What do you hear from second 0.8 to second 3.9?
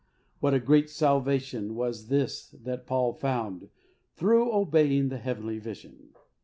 salvation was this that Paul found